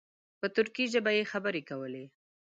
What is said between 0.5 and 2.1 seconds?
ترکي ژبه یې خبرې کولې.